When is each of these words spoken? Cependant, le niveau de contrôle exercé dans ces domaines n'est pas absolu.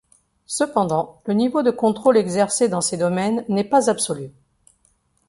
Cependant, 0.47 1.21
le 1.27 1.35
niveau 1.35 1.61
de 1.61 1.69
contrôle 1.69 2.17
exercé 2.17 2.67
dans 2.67 2.81
ces 2.81 2.97
domaines 2.97 3.45
n'est 3.49 3.63
pas 3.63 3.87
absolu. 3.87 4.31